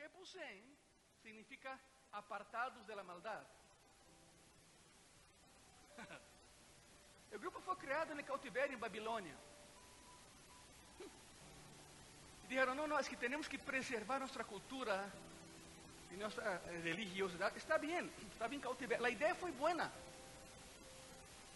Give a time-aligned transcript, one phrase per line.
[0.00, 0.76] Jebusen
[1.22, 1.78] significa
[2.12, 3.42] apartados de la maldad.
[7.34, 9.36] o grupo foi criado no cautiverio em Babilônia.
[12.44, 15.12] E disseram, não, não, é que temos que preservar nossa cultura
[16.10, 17.56] e nossa eh, religiosidade.
[17.56, 19.04] Está bem, está bem cautiverio.
[19.04, 19.92] A ideia foi boa.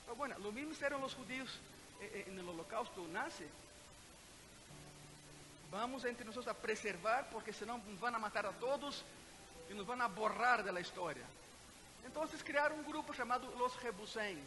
[0.07, 0.37] Foi boa.
[0.39, 1.61] Lo mesmo fizeram os judíos
[2.01, 3.49] eh, eh, no holocausto nazi.
[5.75, 9.05] Vamos entre nós a preservar, porque senão vão matar a todos
[9.69, 11.27] e nos vão borrar da história.
[12.07, 14.39] Então, criaram um grupo chamado Los Rebusens,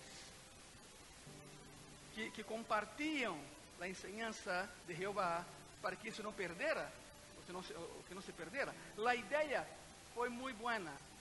[2.15, 3.37] que, que compartilham
[3.81, 5.43] a enseñança de Jeová
[5.81, 6.89] para que isso não perdera,
[7.45, 7.73] que não, se,
[8.07, 8.73] que não se perdera.
[9.05, 9.67] A ideia
[10.15, 10.79] foi muito boa,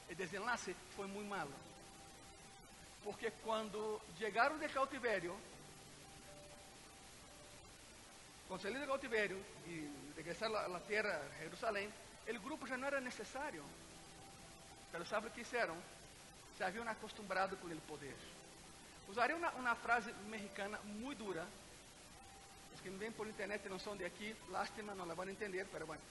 [0.09, 1.53] o desenlace foi muito malo.
[3.03, 5.37] Porque quando chegaram de cautiverio,
[8.49, 11.93] quando saíram do cautiverio e regressar à terra, Jerusalém,
[12.29, 13.65] o grupo já não era necessário.
[14.93, 15.77] Mas sabe o que fizeram?
[16.57, 18.17] Se haviam acostumbrado com o poder.
[19.09, 21.47] Usarei uma, uma frase mexicana muito dura.
[22.75, 25.67] Os que me vêm por internet não são de aqui, lástima, não la vão entender,
[25.73, 26.03] mas bueno.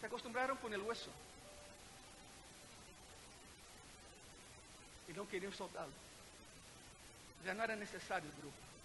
[0.00, 1.10] Se acostumbraram com o hueso.
[5.08, 5.92] E não queriam soltá-lo.
[7.44, 8.75] Já não era necessário o grupo.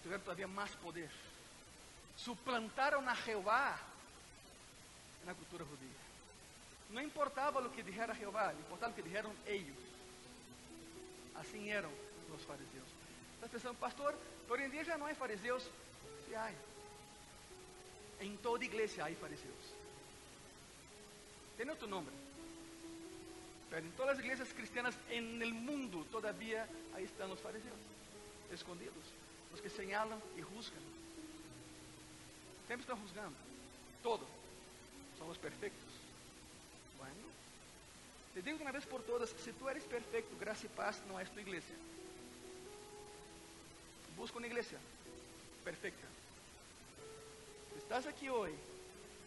[0.00, 1.10] Tiveram todavia mais poder.
[2.16, 3.78] Suplantaram a Jeová
[5.24, 6.04] na cultura judia.
[6.90, 9.76] Não importava o que dijera Jeová, importava o que dijeron eles.
[11.34, 11.90] Assim eram
[12.34, 12.88] os fariseus.
[13.34, 14.14] Está pensando, pastor,
[14.48, 15.68] hoje em dia já não há fariseus?
[16.26, 16.52] Se há.
[18.20, 19.74] Em toda igreja há fariseus.
[21.56, 22.10] Tem outro nome.
[23.70, 27.78] Pero em todas as igrejas cristianas no mundo, todavia, aí estão os fariseus,
[28.52, 29.04] escondidos,
[29.54, 30.82] os que señalam e juzgam.
[32.66, 33.36] Sempre estão juzgando,
[34.02, 34.26] todo.
[35.16, 35.78] Somos perfeitos.
[36.98, 37.28] Bueno,
[38.34, 41.18] te digo de uma vez por todas: se tu eres perfeito, graça e paz não
[41.18, 41.74] é tu igreja.
[44.16, 44.78] Busca uma igreja
[45.64, 46.06] perfeita.
[47.76, 48.58] Estás aqui hoje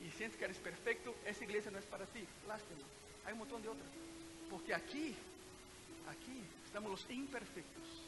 [0.02, 2.28] e sientes que eres perfeito, essa igreja não é para ti.
[2.46, 2.82] Lástima.
[3.26, 3.90] Há um montão de outras.
[4.50, 5.16] Porque aqui,
[6.08, 8.08] aqui estamos os imperfeitos.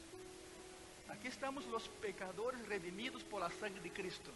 [1.10, 4.30] Aqui estamos os pecadores redimidos por la sangre de Cristo.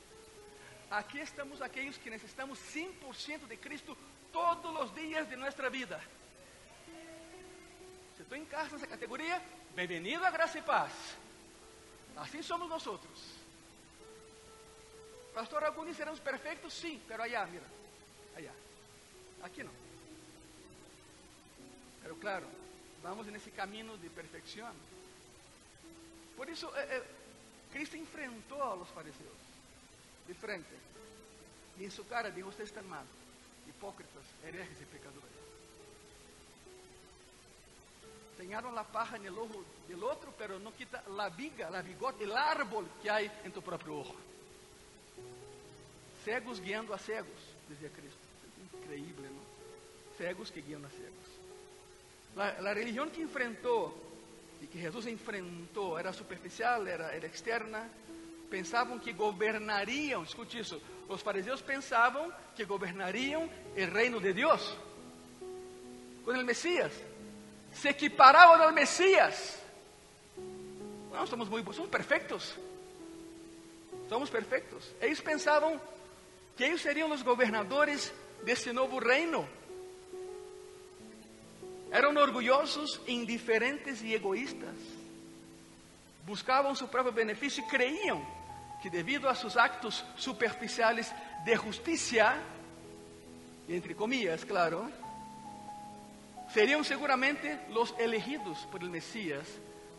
[0.90, 3.96] Aqui estamos aqueles que necessitamos 100% de Cristo
[4.32, 6.00] todos os dias de nossa vida.
[8.16, 9.40] Se tu encaixas nessa categoria,
[9.74, 10.92] bem-vindo a graça e paz.
[12.16, 13.44] Assim somos nós outros.
[15.32, 16.74] Pastor, alguns seremos perfeitos?
[16.74, 17.66] Sim, pero allá, mira.
[18.36, 18.52] Allá.
[19.42, 19.72] Aqui não.
[22.02, 22.46] Pero claro,
[23.02, 24.74] vamos nesse caminho de perfeição.
[26.36, 27.02] Por isso, eh, eh,
[27.72, 29.44] Cristo enfrentou a fariseus
[30.26, 30.74] de frente.
[31.78, 33.04] E em sua cara dijo, ustedes están mal,
[33.68, 35.34] hipócritas, herejes e pecadores.
[38.36, 42.36] Señaron la paja el ojo del otro, pero no quita la viga, la bigote, el
[42.36, 44.14] árbol que hay en tu propio ojo.
[46.24, 48.18] Cegos guiando a cegos, dizia Cristo.
[48.82, 50.16] Increíble, ¿no?
[50.18, 52.60] Cegos que guiam a cegos.
[52.60, 54.03] La religión que enfrentou
[54.64, 57.86] e que Jesus enfrentou era superficial, era, era externa,
[58.48, 64.74] pensavam que governariam, escute isso, os fariseus pensavam que governariam o reino de Deus
[66.24, 66.92] com o Messias,
[67.74, 69.60] se equiparavam ao Messias.
[71.12, 72.56] Não, somos muito somos perfeitos,
[74.08, 74.90] somos perfeitos.
[74.98, 75.78] Eles pensavam
[76.56, 78.10] que eles seriam os governadores
[78.42, 79.46] desse novo reino.
[81.94, 84.76] Eram orgulhosos, indiferentes e egoístas.
[86.26, 88.20] Buscavam seu próprio benefício e creiam
[88.82, 92.36] que devido a seus actos superficiais de justiça,
[93.68, 94.90] entre comillas, claro,
[96.52, 99.46] seriam seguramente os elegidos por el Mesías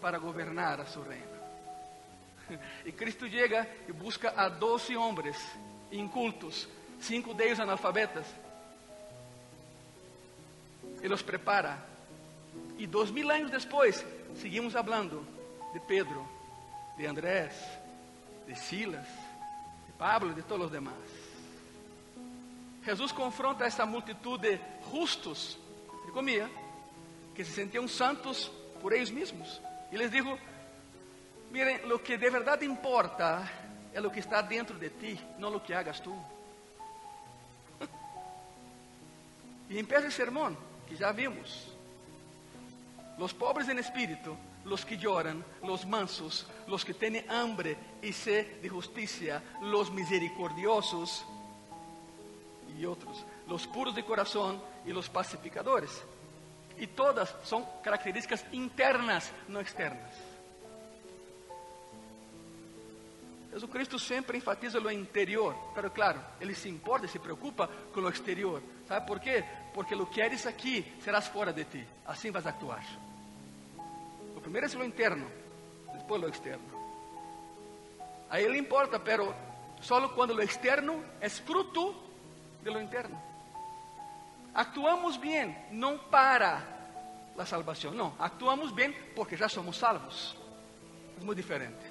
[0.01, 1.35] para governar a su reino.
[2.85, 5.37] E Cristo chega e busca a doze homens
[5.93, 6.67] incultos,
[6.99, 8.27] cinco deles analfabetas,
[11.01, 11.77] e los prepara.
[12.77, 14.05] E dois mil anos depois,
[14.35, 15.25] seguimos falando
[15.73, 16.27] de Pedro,
[16.97, 17.53] de Andrés,
[18.47, 19.07] de Silas,
[19.87, 20.95] de Pablo e de todos os demás.
[22.83, 24.59] Jesus confronta essa multitud de
[24.91, 25.57] justos,
[25.99, 26.49] entre comillas,
[27.33, 28.51] que se sentiam santos
[28.81, 29.61] por eles mesmos.
[29.91, 30.37] E les dijo:
[31.51, 33.49] Miren, lo que de verdade importa
[33.93, 36.01] é lo que está dentro de ti, não lo que hagas.
[39.67, 40.55] E empieza o sermão
[40.87, 41.67] que já vimos.
[43.17, 48.61] Los pobres en espírito los que lloran, los mansos, los que tienen hambre y sed
[48.61, 51.23] de justicia, los misericordiosos
[52.77, 56.03] y otros, los puros de corazón y los pacificadores.
[56.77, 60.13] Y todas son características internas, no externas.
[63.55, 68.61] Jesucristo sempre enfatiza o interior, pero claro, ele se importa, se preocupa com o exterior.
[68.85, 69.45] ¿Sabe por quê?
[69.73, 71.87] Porque lo queres aqui, serás fora de ti.
[72.05, 72.83] Assim vas a actuar.
[74.35, 75.25] O primeiro é o interno,
[75.93, 76.67] depois o externo.
[78.29, 79.33] A ele importa, pero
[79.79, 81.95] solo quando o externo é fruto
[82.61, 83.17] de lo interno.
[84.53, 86.61] Actuamos bem, não para
[87.37, 88.13] a salvação, não.
[88.19, 90.35] Actuamos bem porque já somos salvos.
[91.17, 91.85] É muito diferente.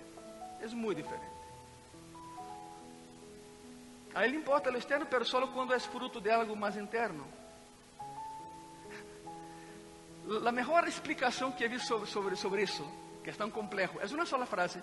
[0.60, 1.33] É muito diferente.
[4.14, 7.26] A ele importa o externo, pero solo quando é fruto de algo mais interno.
[10.46, 12.87] A melhor explicação que he visto sobre, sobre, sobre isso,
[13.22, 14.82] que é tão complexo, é uma sola frase,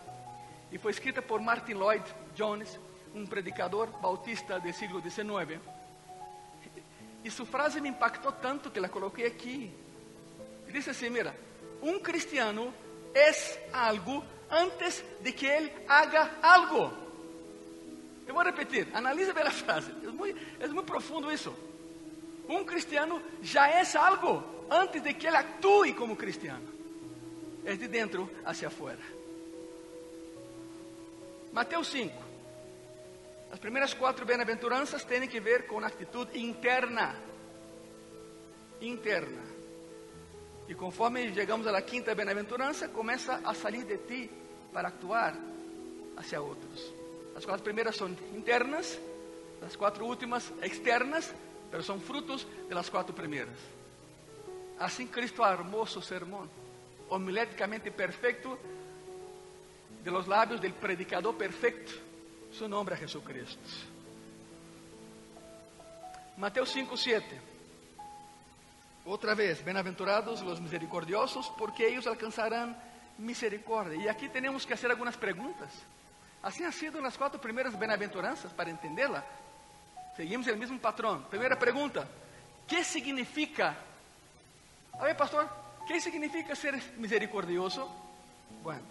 [0.72, 2.04] e foi escrita por Martin Lloyd
[2.36, 2.80] Jones,
[3.16, 5.60] um predicador bautista do século XIX.
[7.24, 9.74] E sua frase me impactou tanto que la coloquei aqui.
[10.68, 11.36] E disse assim: Mira,
[11.82, 12.74] um cristiano
[13.14, 13.32] é
[13.74, 17.01] algo antes de que ele haga algo.
[18.32, 21.54] Eu vou repetir, analise bem a frase, é muito, é muito profundo isso.
[22.48, 26.66] Um cristiano já é algo antes de que ele atue como cristiano.
[27.66, 29.02] É de dentro hacia fora.
[31.52, 32.24] Mateus 5.
[33.52, 37.14] As primeiras quatro bem-aventuranças têm que ver com atitude interna.
[38.80, 39.44] Interna.
[40.70, 44.32] E conforme chegamos à quinta bem-aventurança, começa a sair de ti
[44.72, 45.36] para actuar
[46.16, 47.01] hacia outros.
[47.42, 49.00] As quatro primeiras são internas,
[49.66, 51.34] as quatro últimas externas,
[51.72, 53.58] mas são frutos das quatro primeiras.
[54.78, 56.48] Assim Cristo armou seu sermão,
[57.10, 58.60] homiléticamente perfeito,
[60.04, 61.92] de los lábios del predicador perfeito.
[62.52, 63.60] Su nome é Jesucristo.
[66.38, 67.42] Mateus 5, 7.
[69.04, 72.76] Outra vez, bem-aventurados os misericordiosos, porque eles alcançarão
[73.18, 73.96] misericórdia.
[73.96, 75.72] E aqui temos que fazer algumas perguntas.
[76.44, 79.24] Assim ha sido nas quatro primeiras bem-aventuranças, para entendê-la.
[80.16, 81.22] Seguimos o mesmo patrão.
[81.24, 82.10] Primeira pergunta:
[82.68, 83.78] que significa?
[84.94, 85.50] A ver, pastor,
[85.88, 87.90] que significa ser misericordioso?
[88.64, 88.86] Bueno,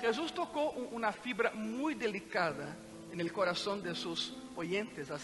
[0.00, 2.76] Jesus tocou uma fibra muito delicada
[3.12, 5.18] no coração de seus oyentes há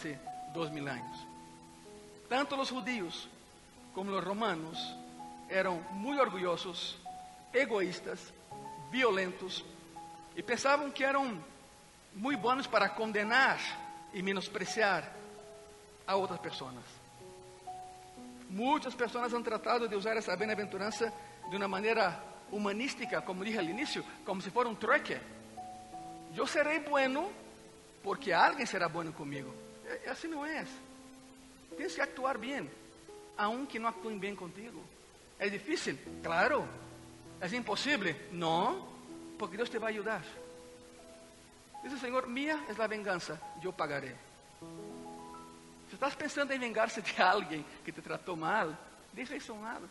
[0.52, 1.26] dois mil anos.
[2.28, 3.28] Tanto os judíos
[3.92, 4.78] como os romanos
[5.48, 6.96] eram muito orgulhosos,
[7.52, 8.32] egoístas,
[8.90, 9.64] violentos
[10.36, 11.42] e pensavam que eram
[12.14, 13.58] muito bons para condenar
[14.12, 15.04] e menospreciar
[16.06, 16.74] a outras pessoas.
[18.48, 21.12] Muitas pessoas han tratado de usar essa bem-aventurança
[21.48, 22.20] de uma maneira
[22.50, 25.16] humanística, como dije al início, como se fosse um truque.
[26.36, 27.30] Eu serei bueno
[28.02, 29.54] porque alguém será bueno comigo.
[29.84, 30.64] E, assim não é.
[31.76, 32.68] Tens que actuar bem,
[33.36, 34.82] aunque não actuem bem contigo.
[35.38, 35.96] É difícil?
[36.22, 36.68] Claro.
[37.40, 38.14] É impossível?
[38.32, 38.86] Não,
[39.38, 40.22] porque Deus te vai ajudar.
[41.82, 44.14] Dice el Señor, mía es la venganza, yo pagaré.
[45.88, 48.76] Si estás pensando en vengarse de alguien que te trató mal,
[49.12, 49.88] deja isso a um lado.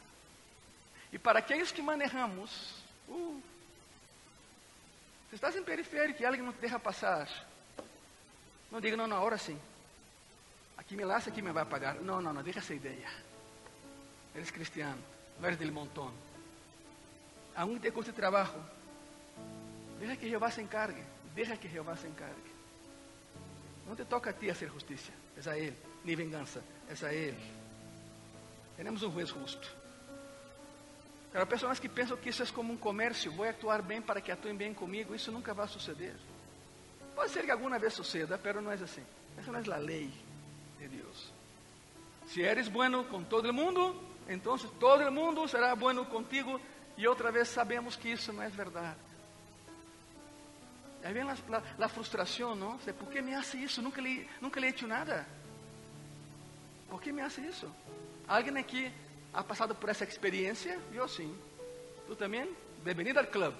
[1.11, 2.51] E para aqueles que manejamos,
[3.07, 3.41] uh,
[5.29, 7.27] se estás em periférico e alguém não te deixa passar,
[8.71, 9.59] não diga, não, não, agora sim.
[10.77, 11.95] Aqui me laça, aqui me vai pagar.
[11.95, 13.09] Não, não, não, deixa essa ideia.
[14.33, 15.01] Eres cristiano,
[15.39, 16.13] não eres del montón.
[17.55, 18.63] Aún te cuesta trabalho.
[19.99, 21.03] Deixa que Jeová se encargue.
[21.33, 22.51] Deja que Jeová se encargue.
[23.87, 25.77] Não te toca a ti fazer justiça, é a Ele.
[26.03, 27.37] Nem vingança, é a Ele.
[28.77, 29.75] Temos um juiz justo.
[31.31, 34.31] Para pessoas que pensam que isso é como um comércio, vou actuar bem para que
[34.31, 36.15] atuem bem comigo, isso nunca vai suceder.
[37.13, 39.03] Pode ser que alguma vez suceda, mas não é assim.
[39.37, 40.11] Essa não é a lei
[40.79, 41.31] de Deus.
[42.27, 43.95] Se eres bueno com todo mundo,
[44.27, 46.59] então todo mundo será bueno contigo.
[46.97, 48.97] E outra vez sabemos que isso não é verdade.
[51.03, 52.77] Aí vem a, frustração, não?
[52.77, 53.81] ¿por que me hace isso?
[53.81, 55.25] Nunca le, nunca he hecho nada.
[56.89, 57.71] ¿Por que me hace isso?
[58.27, 58.91] Alguém aqui
[59.33, 60.79] ha passado por essa experiência?
[60.93, 61.37] Eu sim.
[62.07, 62.53] Tu também?
[62.83, 63.55] Bem-vindo ao club.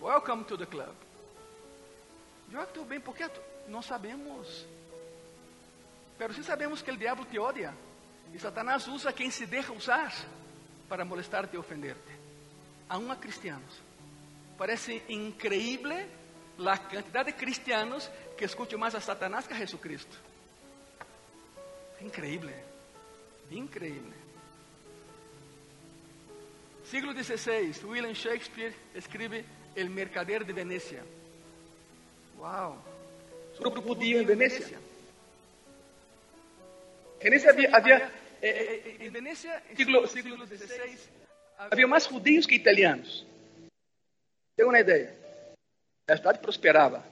[0.00, 0.94] Welcome to the club.
[2.50, 3.24] Eu actuo bem porque
[3.68, 4.66] não sabemos.
[6.18, 7.72] Pero sim sabemos que o diabo te odia.
[8.34, 10.12] E Satanás usa quem se deixa usar
[10.88, 12.12] para molestarte e ofenderte.
[12.88, 13.91] Aún a cristianos.
[14.62, 16.06] Parece increíble
[16.58, 20.16] la cantidad de cristianos que escuchan más a Satanás que a Jesucristo.
[22.00, 22.52] Increíble,
[23.50, 24.14] increíble.
[26.88, 31.02] Siglo XVI, William Shakespeare escribe El Mercader de Venecia.
[32.38, 32.76] Wow.
[33.58, 34.78] Grupo judío en Venecia.
[37.18, 38.10] En Venecia había, había, eh,
[38.42, 40.98] Eh, eh, en Venecia, en siglo- XVI,
[41.58, 43.26] havia mais judíos que italianos.
[44.56, 45.14] Tem uma ideia?
[46.08, 47.04] A cidade prosperava.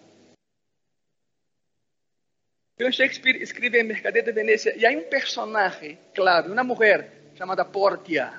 [2.79, 7.65] William Shakespeare escreve em Mercader de Venecia e há um personagem clave, uma mulher chamada
[7.65, 8.33] Portia.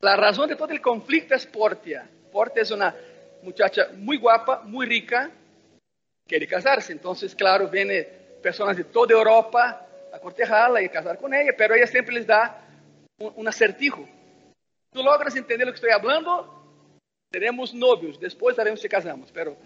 [0.00, 2.08] A razão de todo o conflito é Portia.
[2.30, 2.94] Portia é uma
[3.42, 5.30] muchacha muito guapa, muito rica,
[6.28, 6.92] quer casar-se.
[6.92, 8.04] Então, claro, vêm
[8.40, 12.26] pessoas de toda a Europa a cortejá-la e casar com ela, pero ela sempre lhes
[12.26, 12.60] dá
[13.18, 14.06] um, um acertijo.
[14.92, 16.61] Tu logras entender o que estou falando?
[17.32, 19.30] Seremos novios, depois sabemos se casamos.
[19.30, 19.56] Pero...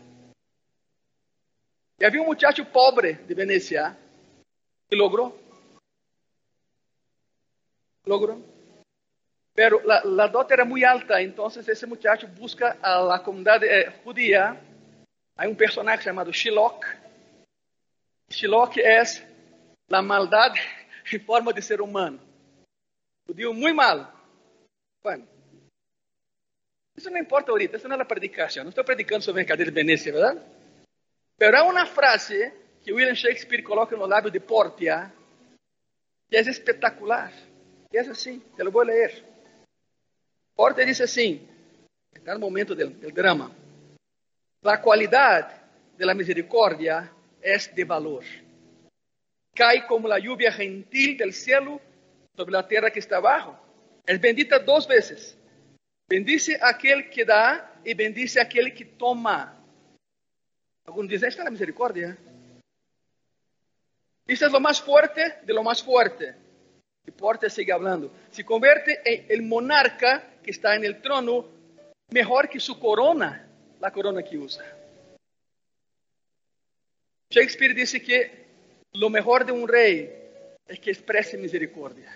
[1.99, 3.97] E havia um muchacho pobre de Venecia
[4.89, 5.37] que logrou.
[8.07, 8.41] Logrou.
[9.55, 13.91] Pero la, la dote era muy alta, entonces ese muchacho busca a la comunidad eh,
[14.05, 14.61] judía.
[15.35, 16.79] Hay un personaje llamado Shiloh.
[18.29, 19.25] Shiloh es
[19.89, 20.53] la maldad
[21.11, 22.19] en forma de ser humano.
[23.27, 24.09] Judío muy malo.
[25.03, 25.27] Bueno,
[26.97, 28.65] isso não importa ahorita, isso não é a predicação.
[28.65, 30.41] Não estou predicando sobre a mercadeira de Venecia, verdade?
[31.39, 35.13] Pero há uma frase que William Shakespeare coloca no lábio de Portia
[36.29, 37.33] que é espetacular.
[37.93, 39.25] E é assim, lo vou ler.
[40.55, 41.47] Portia diz assim,
[42.15, 43.55] está no momento do, drama.
[44.65, 45.55] A qualidade
[45.99, 47.11] da misericórdia
[47.43, 48.25] é de valor.
[49.55, 51.81] Cai como a lluvia gentil del cielo
[52.35, 53.57] sobre a terra que está abaixo.
[54.07, 55.36] É bendita duas vezes.
[56.09, 59.57] Bendice aquele que dá e bendice aquele que toma.
[60.85, 62.17] Alguns dizem, esta é a misericórdia.
[64.29, 66.35] Isso é o mais forte de lo mais forte.
[67.07, 68.11] E Porta sigue hablando.
[68.31, 71.49] Se converte em el monarca que está en el trono
[72.11, 73.49] mejor que su corona,
[73.81, 74.65] la corona que usa.
[77.31, 78.47] Shakespeare disse que
[78.95, 80.11] lo mejor de um rei
[80.67, 82.11] é que expresse misericórdia.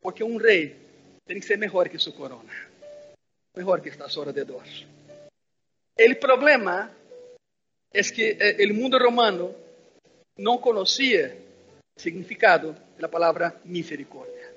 [0.00, 0.76] Porque um rei
[1.30, 2.52] tem que ser melhor que sua corona,
[3.56, 4.64] melhor que está a seu redor.
[5.96, 6.90] O problema
[7.94, 9.54] é que eh, o mundo romano
[10.36, 11.40] não conhecia
[11.96, 14.52] o significado da palavra misericórdia.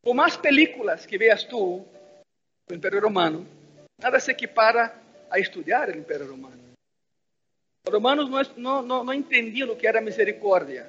[0.00, 1.84] Por mais películas que veas tu
[2.68, 3.44] do Império Romano,
[4.00, 4.96] nada se equipara
[5.28, 6.62] a estudar o Império Romano.
[7.84, 10.86] Os romanos não, não, não, entendiam o que era misericórdia.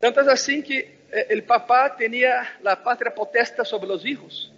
[0.00, 4.52] Tanto é assim que el papá tenía la patria potesta sobre los hijos.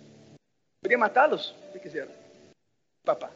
[0.81, 2.09] Podía matarlos si quisiera.
[3.05, 3.31] Papá.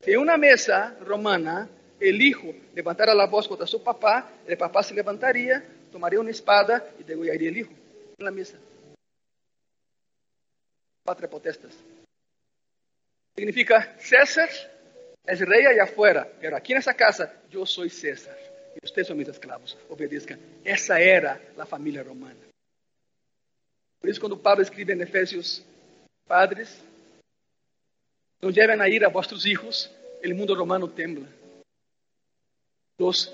[0.00, 1.68] En una mesa romana
[2.00, 6.84] el hijo levantara la voz contra su papá, el papá se levantaría, tomaría una espada
[6.98, 7.72] y degollaría el hijo
[8.18, 8.58] en la mesa.
[11.04, 11.72] Patria potestas.
[13.36, 14.48] Significa César
[15.26, 18.36] es rey allá afuera, pero aquí en esa casa yo soy César.
[18.74, 20.38] E vocês são meus escravos, obedeçam.
[20.64, 22.38] Essa era a família romana.
[24.00, 25.64] Por isso, quando Pablo escreve em Efésios,
[26.26, 26.82] padres,
[28.42, 29.90] não devem a ir a vossos hijos,
[30.22, 31.28] o mundo romano tembla.
[32.98, 33.32] Os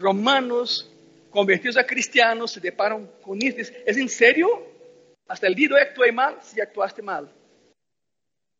[0.00, 0.88] romanos
[1.30, 3.56] convertidos a cristianos se deparam com isso.
[3.56, 4.66] Dizem, é em sério?
[5.28, 6.40] Hasta el día de hoy actué mal?
[6.42, 7.28] Si actuaste mal.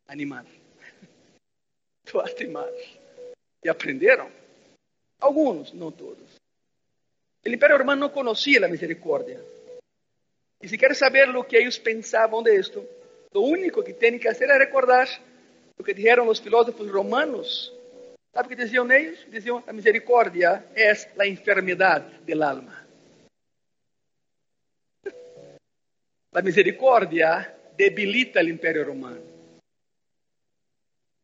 [0.07, 0.45] Animal.
[2.05, 2.69] Actuaste mal.
[3.63, 4.31] E aprenderam.
[5.19, 6.39] Alguns, não todos.
[7.45, 9.43] O Império Romano não conhecia a misericórdia.
[10.61, 12.85] E se quer saber o que eles pensavam de esto,
[13.33, 15.07] o único que tem que fazer é recordar
[15.77, 17.73] o que disseram os filósofos romanos.
[18.33, 19.25] Sabe o que diziam eles?
[19.29, 22.87] Diziam: a misericórdia é a enfermidade do alma.
[26.31, 29.25] A misericórdia debilita o Império Romano.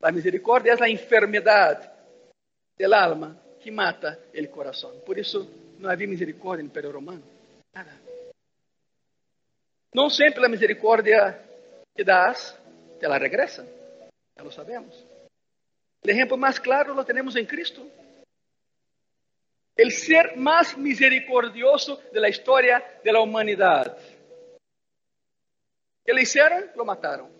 [0.01, 1.87] A misericórdia é a enfermidade
[2.77, 4.99] do alma que mata o coração.
[4.99, 7.23] Por isso, não havia misericórdia no Império Romano.
[7.73, 7.99] Nada.
[9.91, 11.43] Não sempre a misericórdia
[11.95, 12.55] que das,
[12.99, 13.65] te la regressa.
[14.37, 14.95] Já lo sabemos.
[16.05, 17.89] O exemplo mais claro lo temos em Cristo.
[19.75, 23.95] El ser mais misericordioso de la história de la humanidade.
[26.05, 26.69] que le hicieron?
[26.75, 27.31] Lo mataron.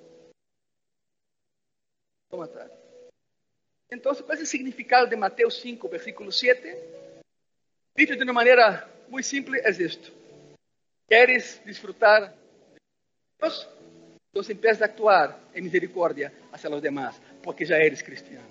[2.31, 2.84] Lo mataron.
[3.95, 7.23] Entonces, ¿cuál es el significado de Mateo 5, versículo 7?
[7.95, 10.09] Dicho de una manera muy simple, es esto.
[11.07, 12.79] ¿Quieres disfrutar de
[13.39, 13.69] Dios?
[14.27, 18.45] Entonces empieza a actuar en misericordia hacia los demás, porque ya eres cristiano.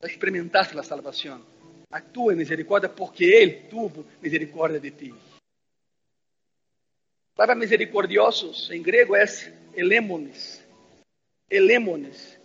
[0.00, 1.44] Já experimentaste la salvación.
[1.88, 5.14] Actúa en misericordia porque Él tuvo misericordia de ti.
[7.34, 9.24] A palavra misericordiosos em grego é
[9.76, 10.60] elemones.
[11.48, 12.36] Elemones.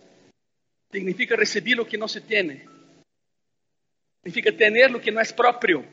[0.92, 2.62] Significa receber o que não se tem.
[4.18, 5.86] Significa ter o que não é próprio.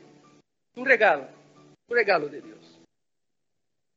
[0.76, 1.26] Um regalo.
[1.88, 2.80] Um regalo de Deus.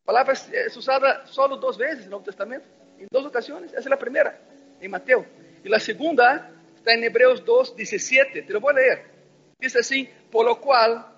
[0.03, 2.67] A palavra é usada só duas vezes no Novo Testamento.
[2.97, 3.73] Em duas ocasiões.
[3.73, 4.39] Essa é a primeira,
[4.81, 5.25] em Mateus.
[5.63, 8.43] E a segunda está em Hebreus 2, 17.
[8.43, 9.05] Te lo vou ler.
[9.59, 11.13] Diz assim: Por lo qual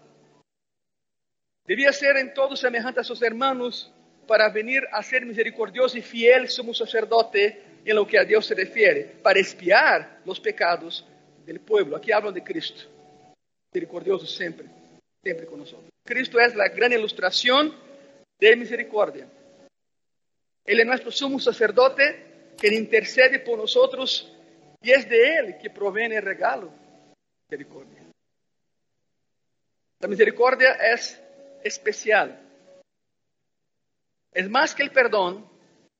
[1.68, 3.92] Debía ser en todo semejante a sus hermanos
[4.28, 8.56] para venir a ser misericordioso y fiel sumo sacerdote en lo que a Dios se
[8.56, 11.06] refiere, para espiar los pecados
[11.46, 11.96] del pueblo.
[11.96, 12.84] Aquí hablan de Cristo,
[13.72, 14.68] misericordioso siempre,
[15.24, 15.90] siempre con nosotros.
[16.04, 17.76] Cristo es la gran ilustración
[18.40, 19.28] de misericordia.
[20.66, 24.32] Él es nuestro sumo sacerdote que intercede por nosotros
[24.82, 28.02] y es de Él que proviene el regalo de misericordia.
[30.00, 31.22] La misericordia es
[31.64, 32.40] especial.
[34.32, 35.48] Es más que el perdón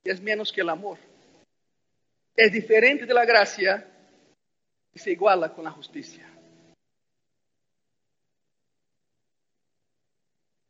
[0.04, 0.98] y es menos que el amor.
[2.36, 3.86] Es diferente de la gracia
[4.94, 6.30] y se iguala con la justicia.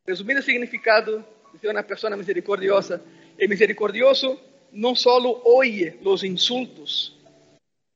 [0.06, 3.02] Resumindo o significado de ser uma pessoa misericordiosa,
[3.38, 4.40] el misericordioso
[4.72, 7.18] não solo oye los insultos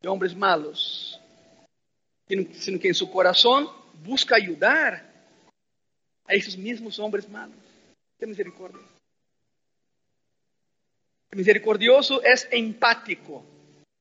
[0.01, 1.19] de homens malos,
[2.27, 5.05] sino que em seu coração busca ayudar
[6.25, 7.55] a esses mesmos homens malos.
[8.17, 8.81] Tem misericórdia.
[11.35, 13.45] Misericordioso é empático,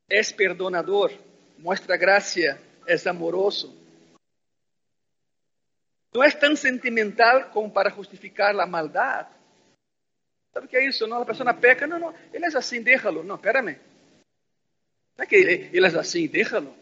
[0.08, 1.12] é perdonador,
[1.58, 3.76] mostra graça, é amoroso.
[6.14, 9.28] Não é tão sentimental como para justificar a maldade.
[10.52, 11.06] Sabe o que é isso?
[11.06, 13.22] Não, a pessoa peca, não, não, ele é assim, déjalo.
[13.22, 13.78] Não, espérame.
[15.16, 16.74] Não é que ele, ele é assim, déjalo.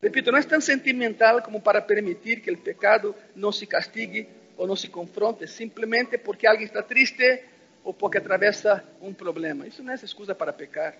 [0.00, 4.66] Repito, não é tão sentimental como para permitir que o pecado não se castigue ou
[4.66, 7.44] não se confronte, simplesmente porque alguém está triste
[7.84, 9.66] ou porque atravessa um problema.
[9.66, 10.94] Isso não é excusa para pecar.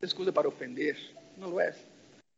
[0.00, 0.98] É excusa para ofender.
[1.36, 1.74] Não é.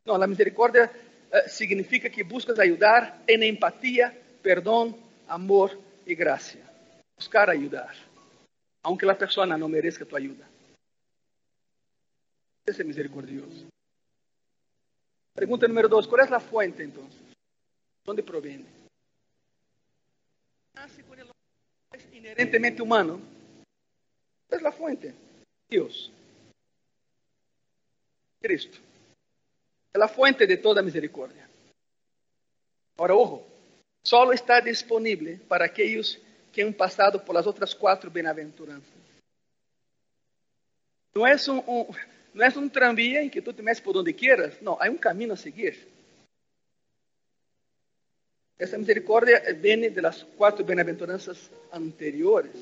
[0.05, 0.91] Não, a misericórdia
[1.31, 6.59] eh, significa que buscas ajudar em empatia, perdão, amor e graça.
[7.17, 7.95] Buscar ajudar,
[8.83, 10.45] aunque a pessoa não mereça tua ajuda.
[12.67, 13.67] Esse é misericordioso.
[15.33, 16.89] Pregunta número dos, ¿cuál es la fuente?
[18.05, 18.65] ¿Dónde proviene?
[20.73, 21.34] Nace con el es
[22.15, 23.19] inherentemente humano.
[24.47, 25.13] ¿Cuál es la fuente?
[25.69, 26.11] Dios.
[28.41, 28.77] Cristo.
[29.93, 31.47] Es la fuente de toda misericordia.
[32.97, 33.45] Ahora, ojo,
[34.03, 36.19] solo está disponible para aquellos
[36.53, 38.93] que han pasado por las otras cuatro bienaventuranzas.
[41.13, 41.87] No es un, un
[42.33, 44.59] não é um tranvía em que tu te metes por onde quieras.
[44.61, 45.87] Não, há um caminho a seguir.
[48.57, 52.55] Essa misericórdia vem das quatro bem-aventuranças anteriores.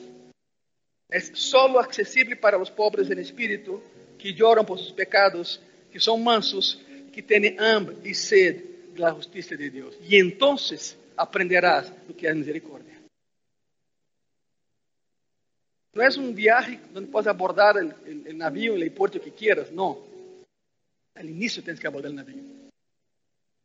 [1.10, 3.82] É solo acessível para os pobres em espírito,
[4.18, 8.64] que choram por seus pecados, que são mansos, que têm hambre e sede
[8.96, 9.96] da justiça de Deus.
[10.02, 10.56] E então
[11.16, 12.94] aprenderás o que é misericórdia.
[15.94, 20.04] Não é um viagem onde podes abordar o navio o porto que quieras, não.
[21.14, 22.44] Al início tens que abordar o navio.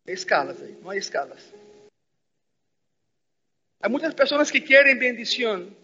[0.06, 1.42] Escalas aí, não há escalas.
[3.80, 5.74] Há muitas pessoas que querem bendição,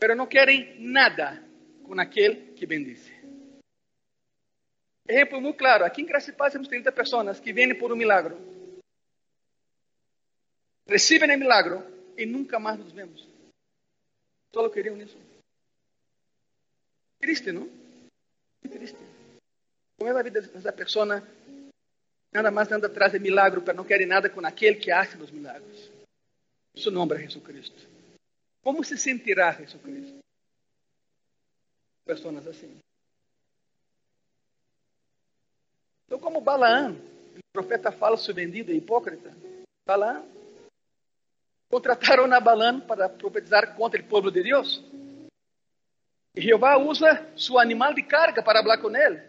[0.00, 1.42] mas não querem nada
[1.84, 3.10] com aquele que bendice.
[5.08, 7.96] Exemplo muito claro: aqui em Graça e Paz temos 30 pessoas que vêm por um
[7.96, 8.36] milagro,
[10.86, 11.82] recebem o milagro
[12.16, 13.26] e nunca mais nos vemos.
[14.54, 15.16] Só queriam isso.
[17.18, 17.70] Triste, não?
[18.70, 18.98] Triste.
[19.96, 21.26] Como é a vida dessa pessoa?
[22.32, 25.30] Nada mais anda atrás de milagro, para não querer nada com aquele que hace os
[25.30, 26.01] milagros.
[26.74, 27.88] É Jesus Cristo.
[28.62, 30.18] Como se sentirá Jesus Cristo?
[32.04, 32.78] Pessoas assim.
[36.06, 36.92] Então, como Balaam,
[37.36, 39.34] o profeta falso, vendido e hipócrita,
[39.86, 40.24] Balaam,
[41.68, 44.82] contrataram a Balaam para profetizar contra o povo de Deus.
[46.34, 49.22] E Jeová usa seu animal de carga para falar com ele.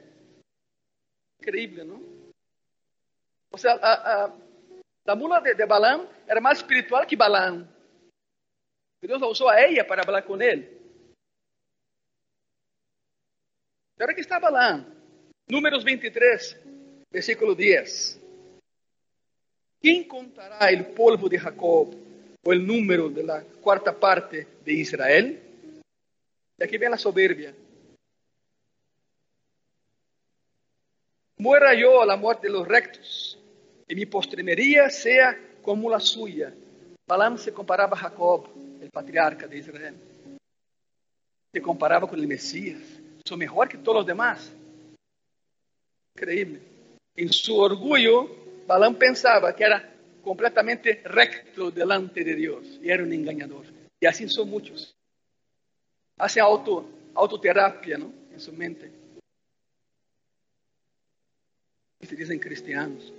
[1.40, 2.14] Incrível, não?
[3.52, 4.43] Ou seja, a, a,
[5.06, 7.68] a mula de, de Balaam era mais espiritual que Balaam.
[9.02, 10.82] Deus usou a ela para falar com ele.
[13.96, 14.86] Agora que está Balaam.
[15.50, 16.58] Números 23,
[17.12, 18.20] versículo 10.
[19.82, 21.94] Quem contará o polvo de Jacob
[22.46, 25.38] ou o número da quarta parte de Israel?
[26.58, 27.54] E aqui vem a soberbia.
[31.38, 33.38] Muera eu a la muerte de los rectos,
[33.94, 36.52] e mi postremería sea como la suya.
[37.08, 39.94] Balaam se comparava a Jacob, o patriarca de Israel.
[41.54, 42.82] Se comparava com o Messias.
[43.24, 44.52] Sou melhor que todos os demais.
[46.18, 46.60] Increíble.
[47.16, 49.88] Em seu orgulho, Balaam pensava que era
[50.24, 53.66] completamente recto delante de Deus e era um enganador.
[54.02, 54.92] E assim são muitos.
[56.18, 58.12] Hacen auto, autoterapia ¿no?
[58.32, 58.92] en su mente.
[62.02, 63.14] Y se dicen cristianos.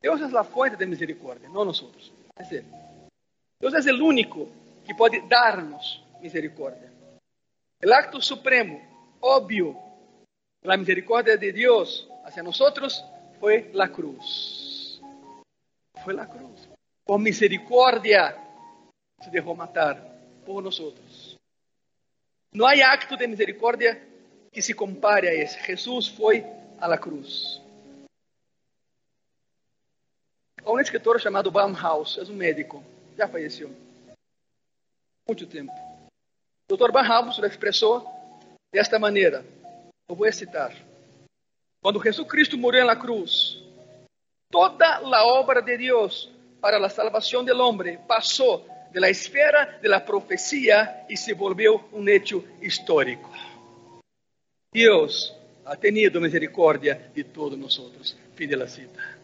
[0.00, 2.12] Deus é a fonte de misericórdia, não nós outros.
[3.60, 4.48] Deus é o único
[4.84, 6.92] que pode dar-nos misericórdia.
[7.84, 8.80] O acto supremo,
[9.20, 9.76] óbvio,
[10.62, 12.58] da misericórdia de Deus hacia nós
[13.40, 15.00] foi a cruz.
[16.04, 16.68] Foi a cruz.
[17.04, 18.36] Por misericórdia
[19.22, 19.96] se deixou matar
[20.44, 20.78] por nós.
[22.54, 24.00] Não há acto de misericórdia
[24.52, 25.60] que se compare a esse.
[25.64, 26.44] Jesus foi
[26.80, 27.60] a la cruz.
[30.64, 32.84] Há um escritor chamado Baumhaus, é um médico,
[33.16, 33.70] já faleceu.
[35.26, 35.72] Muito tempo.
[36.70, 36.90] O Dr.
[36.90, 38.06] Baumhaus lo expressou
[38.72, 39.44] desta maneira.
[40.08, 40.74] Eu vou citar.
[41.80, 43.62] Quando Jesus Cristo morreu na cruz,
[44.50, 49.88] toda a obra de Deus para a salvação do homem passou de la esfera de
[49.88, 50.04] la
[51.08, 53.30] y se volvió un hecho histórico.
[54.72, 58.16] Dios ha tenido misericordia de todos nosotros.
[58.34, 59.17] Fin de cita.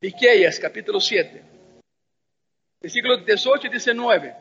[0.00, 1.42] Miqueias, capítulo 7,
[2.80, 4.36] versículos 18 y 19.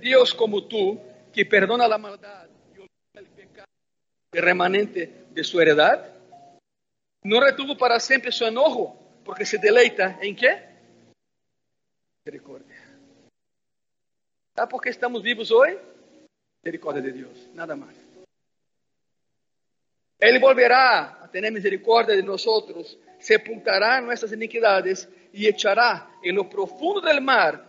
[0.00, 1.00] Dios como tú,
[1.32, 3.66] que perdona la maldad y el pecado
[4.32, 6.14] remanente de su heredad,
[7.22, 10.62] no retuvo para siempre su enojo, porque se deleita en qué?
[12.24, 12.76] Misericórdia.
[14.54, 15.80] Sabe por que estamos vivos hoje?
[16.62, 17.96] Misericórdia de Deus, nada mais.
[20.20, 22.46] Ele volverá a ter misericórdia de nós,
[23.24, 27.66] sepultará nossas iniquidades e echará em lo profundo del mar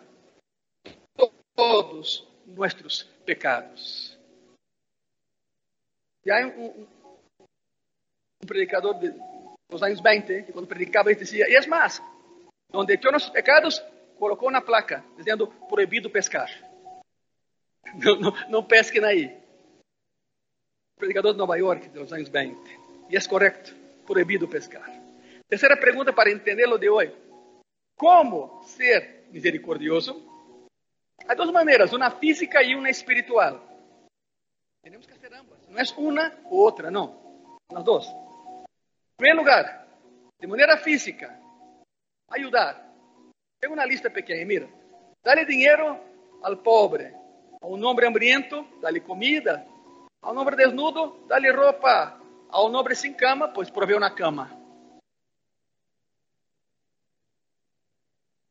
[1.56, 4.20] todos nossos pecados.
[6.26, 6.88] E há um, um,
[8.44, 9.14] um predicador de,
[9.70, 12.02] dos anos 20 que quando predicava ele dizia, e é mais,
[12.74, 13.80] onde echou nossos pecados,
[14.20, 16.50] colocou na placa dizendo proibido pescar.
[18.04, 19.38] Não, não, não pesquem aí.
[20.98, 22.58] Predicador de Nova York, dos anos 20.
[23.12, 23.76] E é correto,
[24.08, 25.05] proibido pescar.
[25.56, 27.16] Terceira pergunta para entendê-lo de hoje.
[27.96, 30.22] Como ser misericordioso?
[31.26, 33.64] Há duas maneiras, uma física e uma espiritual.
[34.84, 35.66] Temos que fazer ambas.
[35.70, 37.56] Não é uma ou outra, não.
[37.74, 38.06] As duas.
[38.06, 39.88] Em primeiro lugar,
[40.42, 41.34] de maneira física,
[42.32, 42.94] ajudar.
[43.62, 44.68] Pega uma lista pequena, mira.
[45.24, 45.98] Dale dinheiro
[46.44, 47.14] ao pobre.
[47.62, 49.66] A um homem hambriento, dale comida.
[50.22, 52.20] A um homem desnudo, dale roupa.
[52.50, 54.65] A um homem sem cama, pois provê uma cama.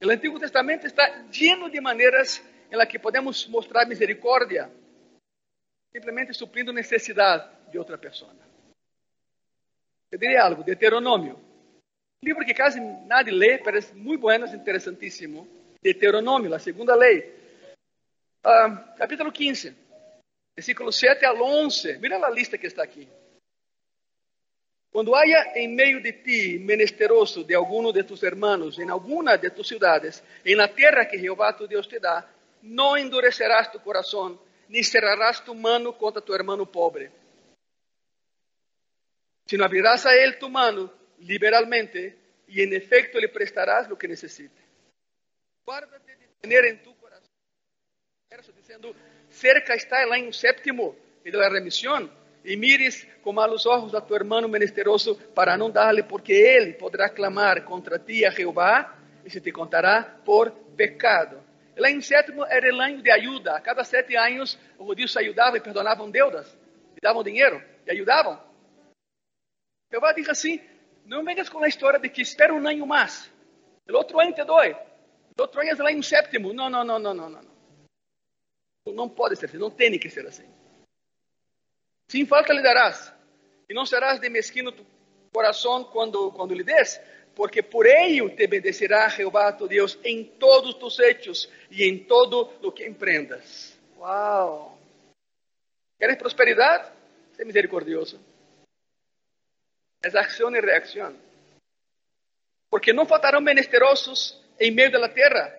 [0.02, 4.70] O Antigo Testamento está lleno de maneiras em que podemos mostrar misericórdia,
[5.92, 8.34] simplesmente suprindo necessidade de outra pessoa.
[10.10, 11.44] Eu diria algo, Deuteronômio
[12.24, 15.46] livro que quase nadie lê, parece muito bueno, interessantíssimo.
[15.82, 17.34] Deuteronômio, a segunda lei.
[18.42, 19.76] Uh, capítulo 15,
[20.56, 21.98] versículo 7 ao 11.
[21.98, 23.06] Mira a lista que está aqui.
[24.94, 29.50] Quando haya em meio de ti menesteroso de alguno de tus hermanos, em alguna de
[29.50, 32.24] tus ciudades, em la terra que Jeová tu Deus te dá,
[32.62, 37.10] não endurecerás tu coração, ni cerrarás tu mano contra tu hermano pobre.
[39.46, 44.62] Sino abrirás a él tu mano liberalmente y en efecto le prestarás lo que necesite.
[45.66, 47.28] Guárdate de tener en tu corazón,
[48.54, 48.94] diciendo,
[49.28, 52.12] cerca está el año séptimo de la remisión,
[52.44, 57.08] y mires con malos ojos a tu hermano menesteroso para no darle, porque él podrá
[57.08, 61.42] clamar contra ti a Jehová y se te contará por pecado.
[61.74, 63.56] El año séptimo era el año de ayuda.
[63.56, 66.56] A cada sete años los judíos ayudaban y perdonaban deudas,
[66.96, 68.40] y daban dinero, y ayudaban.
[69.90, 70.60] Jehová dice así,
[71.06, 73.30] não venhas com a história de que espera um ano mais.
[73.88, 74.72] O outro ano te dói.
[75.36, 76.52] O outro ano é lá em sétimo.
[76.52, 77.42] Não, não, não, não, não, não.
[78.86, 79.58] Não pode ser assim.
[79.58, 80.48] Não tem que ser assim.
[82.14, 83.12] Sem falta lhe darás.
[83.68, 84.86] E não serás de mesquino tu
[85.32, 87.00] coração quando, quando lhe des,
[87.34, 92.52] porque por ello te bendecerá Jeová tu Deus em todos tus hechos e em todo
[92.62, 93.76] o que emprendas.
[93.98, 94.78] Uau!
[95.98, 96.88] Queres prosperidade?
[97.34, 98.20] Ser misericordioso.
[100.00, 101.18] Es acción y reacción.
[102.70, 105.52] Porque no faltarán menesterosos en medio de la tierra.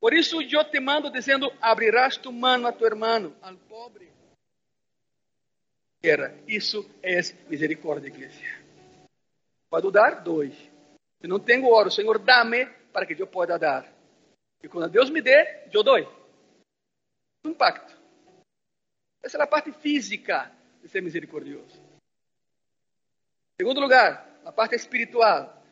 [0.00, 4.11] Por isso eu te mando dizendo: abrirás tu mano a tu hermano, al pobre.
[6.48, 8.62] Isso é misericórdia, igreja.
[9.70, 10.22] Pode dar?
[10.22, 10.52] Dois.
[11.20, 13.86] Se não tenho, oro, Senhor, dá-me para que eu possa dar.
[14.62, 15.96] E quando Deus me dê, eu dou.
[17.44, 17.96] Um pacto.
[19.22, 21.80] Essa é a parte física de ser misericordioso.
[23.56, 25.62] Segundo lugar, a parte espiritual.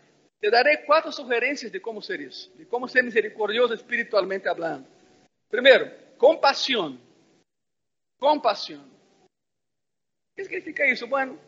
[0.41, 4.87] Te darei quatro sugerências de como ser isso, de como ser misericordioso espiritualmente falando.
[5.51, 6.99] Primeiro, compaixão.
[8.19, 8.90] Compaixão.
[10.41, 11.07] O que significa isso?
[11.07, 11.39] Bueno,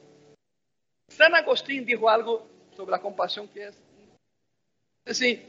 [1.08, 3.72] San Agustín dijo algo sobre a compaixão que é
[5.06, 5.42] assim: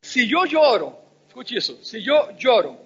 [0.00, 2.78] se eu lloro, escute isso, se eu lloro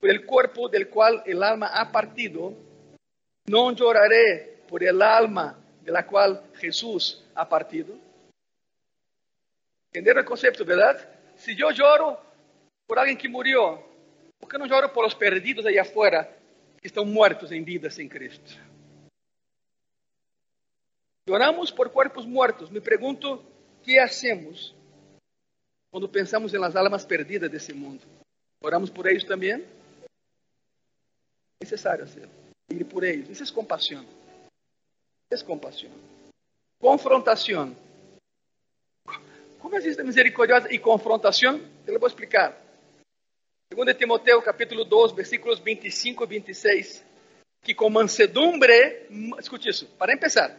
[0.00, 2.56] por el cuerpo del cual el alma ha partido,
[3.46, 7.96] no lloraré por el alma de la cual Jesús ha partido.
[9.90, 11.08] ¿Entendieron el concepto, verdad?
[11.36, 12.18] Si yo lloro
[12.84, 13.80] por alguien que murió,
[14.40, 16.28] ¿por qué no lloro por los perdidos allá afuera
[16.80, 18.63] que están muertos en vida sin Cristo?
[21.26, 22.70] Lloramos por cuerpos muertos.
[22.70, 23.42] Me pregunto,
[23.82, 24.74] ¿qué hacemos
[25.90, 28.04] cuando pensamos en las almas perdidas de ese mundo?
[28.60, 29.64] ¿Oramos por ellos también?
[31.64, 32.28] necessário hacer.
[32.68, 33.28] Ir por eles.
[33.28, 34.04] Isso é compaixão.
[35.32, 35.90] Isso é compaixão.
[36.78, 37.76] Confrontação.
[39.58, 41.60] Como existe misericordiosa e confrontação?
[41.86, 42.60] Eu vou explicar.
[43.70, 47.04] Segundo Timoteo, capítulo 2, versículos 25 e 26,
[47.62, 49.08] que com mansedumbre,
[49.40, 50.54] escute isso, para começar,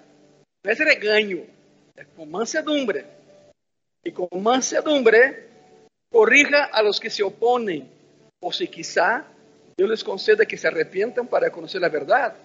[0.67, 1.47] é reganho,
[1.95, 3.05] é com mansedumbre.
[4.03, 5.47] E com mansedumbre,
[6.11, 7.89] corrija a los que se oponem,
[8.41, 9.25] ou se quizá
[9.77, 12.35] Dios les conceda que se arrepientan para conocer la verdad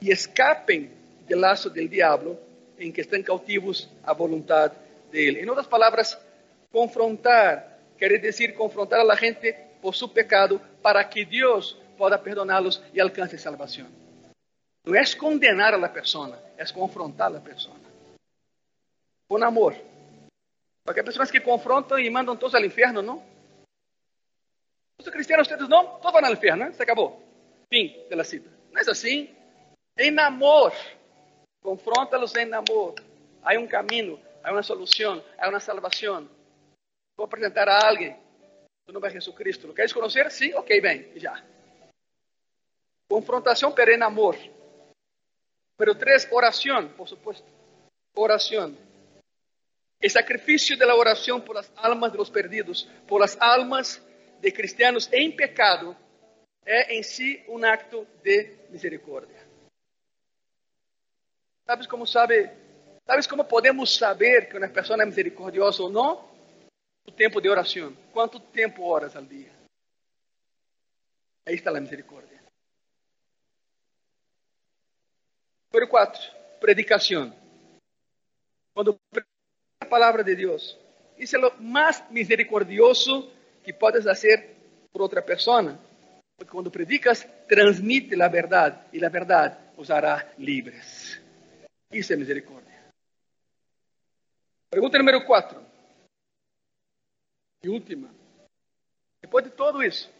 [0.00, 0.90] y escapen
[1.26, 2.38] del lazo del diablo
[2.78, 4.72] en que están cautivos a voluntad
[5.10, 5.36] de él.
[5.38, 6.18] En otras palabras,
[6.70, 12.82] confrontar quiere decir confrontar a la gente por su pecado para que Dios pueda perdonarlos
[12.92, 14.05] y alcance salvación.
[14.86, 17.80] No es condenar a persona, es confrontar a la persona.
[19.44, 19.74] Amor.
[20.84, 23.20] Porque hay personas que confrontan y mandan todos al infierno, ¿no?
[24.96, 26.72] Os cristianos, ustedes não, todos vão ao inferno, né?
[26.72, 27.20] Se acabou.
[27.68, 28.48] Fim da cita.
[28.70, 29.34] Não é assim.
[29.98, 30.72] Em amor.
[31.60, 32.94] Confronta-los em amor.
[33.42, 36.28] Há um caminho, há uma solução, há uma salvação.
[37.16, 38.16] Vou apresentar a alguém.
[38.86, 39.74] Tu não vai Jesus Cristo.
[39.74, 40.30] Queres conhecer?
[40.30, 40.54] Sim?
[40.54, 41.10] Ok, bem.
[41.16, 41.42] Já.
[43.08, 44.36] Confrontação, pero em amor.
[45.76, 47.46] Pero três, oração, por supuesto.
[48.14, 48.76] Oração.
[50.00, 54.02] El sacrifício de la oración por las almas de los perdidos, por las almas
[54.40, 55.96] de cristianos em pecado
[56.64, 59.46] é em si um acto de misericórdia.
[61.66, 62.50] Sabes como sabe?
[63.06, 66.28] Sabes como podemos saber que uma pessoa é misericordiosa ou não?
[67.06, 67.96] O tempo de oração.
[68.12, 69.52] Quanto tempo oras ao dia?
[71.46, 72.35] Aí está a misericórdia.
[75.76, 76.32] Número 4.
[76.58, 77.36] Predicação.
[78.72, 78.98] Quando
[79.78, 80.74] a palavra de Deus,
[81.18, 83.30] isso é o mais misericordioso
[83.62, 84.56] que puedes fazer
[84.90, 85.78] por outra pessoa.
[86.38, 91.20] Porque quando predicas, transmite a verdade e a verdade os hará livres.
[91.92, 92.74] Isso é misericórdia.
[94.70, 95.62] Pergunta número 4.
[97.64, 98.08] E última.
[99.20, 100.10] Depois de tudo isso,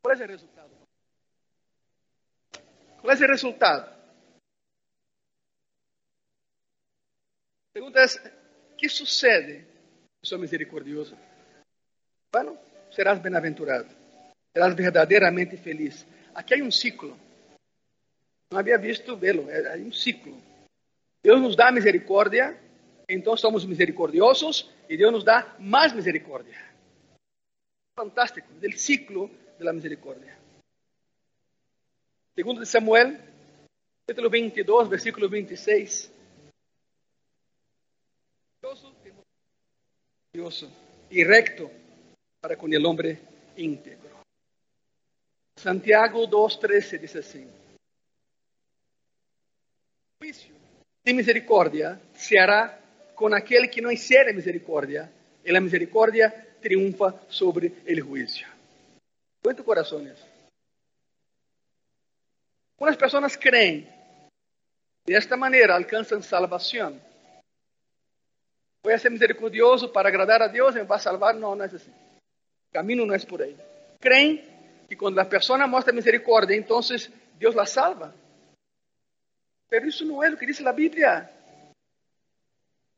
[0.00, 0.70] qual é o resultado?
[3.00, 3.97] Qual é o resultado?
[7.78, 8.06] Pergunta é:
[8.76, 9.64] que sucede?
[10.20, 11.16] Eu sou misericordioso.
[12.32, 12.58] Bueno,
[12.90, 13.88] serás bem-aventurado.
[14.52, 16.04] Serás verdadeiramente feliz.
[16.34, 17.16] Aqui há um ciclo.
[18.50, 19.48] Não havia visto vê-lo.
[19.48, 20.36] É um ciclo.
[21.22, 22.58] Deus nos dá misericórdia,
[23.08, 26.58] então somos misericordiosos e Deus nos dá mais misericórdia.
[27.96, 30.36] Fantástico, del ciclo de la misericórdia.
[32.34, 33.20] Segundo de Samuel,
[34.04, 36.17] capítulo 22, versículo 26.
[41.10, 41.68] E recto
[42.40, 43.18] para con el hombre
[43.56, 44.22] íntegro.
[45.56, 47.46] Santiago 2.13 dice así.
[50.20, 50.54] Juicio
[51.04, 52.78] de misericordia se hará
[53.14, 55.10] con aquel que no hiciere misericordia,
[55.44, 58.46] y la misericordia triunfa sobre el juicio.
[59.42, 60.18] Cuento corazones.
[62.76, 63.88] Algunas personas creen
[65.04, 67.07] de esta manera alcanzan salvación.
[68.82, 71.34] Voy a ser misericordioso para agradar a Dios me va a salvar.
[71.34, 71.90] No, no es así.
[71.90, 73.56] O caminho não é por aí.
[74.00, 74.44] Creem
[74.88, 76.80] que quando a pessoa mostra misericórdia, então
[77.38, 78.14] Deus la salva.
[79.70, 81.28] Mas isso não é o que diz a Bíblia.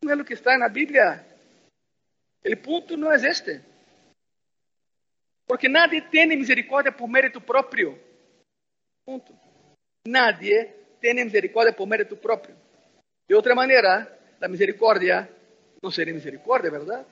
[0.02, 1.26] Não é o que está na Bíblia.
[2.44, 3.60] O ponto não é este.
[5.46, 7.98] Porque nadie tem misericórdia por mérito próprio.
[9.04, 9.36] Ponto.
[10.06, 10.66] Nadie
[11.00, 12.56] tem misericórdia por mérito próprio.
[13.28, 15.28] De outra maneira, a misericórdia
[15.82, 17.06] no sería misericordia, ¿verdad?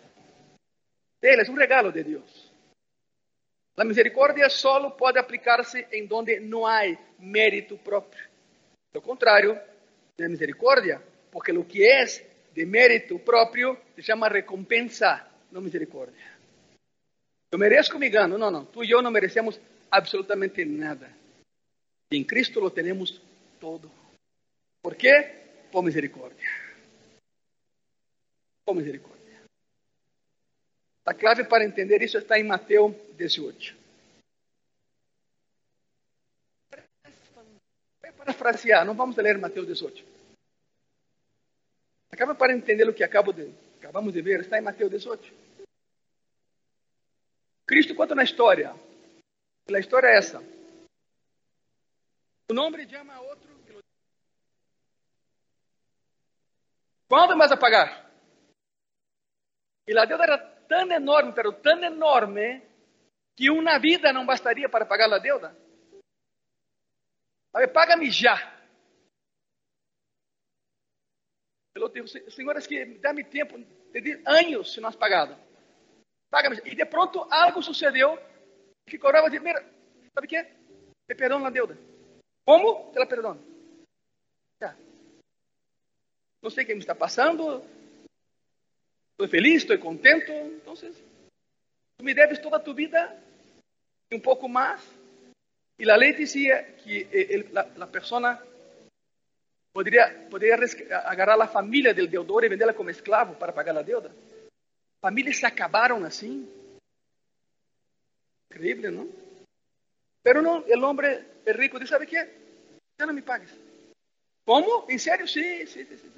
[1.20, 2.52] Él es un regalo de Dios.
[3.76, 8.20] La misericordia solo puede aplicarse en donde no hay mérito propio.
[8.92, 9.58] Lo contrario,
[10.16, 11.00] no es misericordia,
[11.30, 16.38] porque lo que es de mérito propio se llama recompensa, no misericordia.
[17.50, 18.36] Yo merezco mi gano.
[18.36, 21.08] No, no, tú y yo no merecemos absolutamente nada.
[22.10, 23.20] Y en Cristo lo tenemos
[23.60, 23.90] todo.
[24.82, 25.66] ¿Por qué?
[25.70, 26.67] Por misericordia.
[28.68, 29.46] Por misericordia.
[31.06, 33.74] La clave para entender isso está em Mateus 18.
[37.98, 40.04] Para parafrasear, não vamos ler Mateus 18.
[42.12, 45.32] Acaba para entender o que acabo de, acabamos de ver, está em Mateus 18.
[47.64, 48.74] Cristo conta na história.
[49.74, 50.42] A história é essa.
[52.50, 53.48] Um homem chama a outro.
[57.08, 58.07] Quando mais a pagar?
[59.88, 62.62] E a deuda era tão enorme, pero tão enorme,
[63.34, 65.56] que uma vida não bastaria para pagar a deuda.
[67.72, 68.36] Paga-me já.
[71.94, 75.34] Disse, Senhor, que dá-me tempo, de anos se nós pagado.
[76.28, 76.58] Paga-me.
[76.64, 78.18] E de pronto algo sucedeu
[78.86, 79.62] que cobrava de, mira,
[80.12, 80.42] sabe o que?
[81.08, 81.78] Me perdono a deuda.
[82.44, 82.90] Como?
[82.92, 83.40] Te la perdono.
[84.60, 84.76] Já.
[86.42, 87.64] Não sei o que me está passando,
[89.18, 90.30] Estou feliz, estou contento.
[90.30, 93.20] Então, tu me deves toda a tua vida
[94.08, 94.80] e um pouco mais.
[95.76, 98.40] E a lei dizia que el, la, la persona
[99.72, 100.54] poderia, poderia
[101.04, 104.14] agarrar a família do deudor e vendê-la como escravo para pagar a deuda.
[105.00, 106.48] Famílias se acabaram assim.
[108.52, 109.10] Increíble, não?
[110.22, 112.22] Pero não, o homem é rico diz, sabe o que?
[113.00, 113.50] Já não me pagues.
[114.46, 114.88] Como?
[114.88, 115.26] Em sério?
[115.26, 115.96] Sim, sim, sim.
[115.96, 116.12] sim.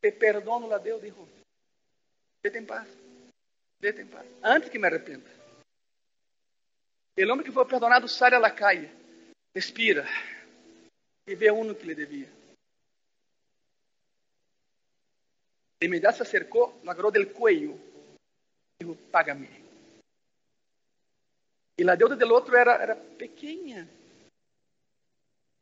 [0.00, 1.28] Te perdono a Deus, dijo.
[2.42, 2.88] Vete em paz.
[3.80, 4.26] Vete em paz.
[4.42, 5.28] Antes que me arrependa.
[7.18, 8.88] O homem que foi perdonado sai à calle,
[9.54, 10.06] respira
[11.26, 12.32] e vê um que lhe devia.
[15.78, 17.78] De imediato se acercou, lo agarrou del cuello
[18.80, 19.48] e dijo, págame.
[21.78, 23.86] E a deuda do outro era, era pequena.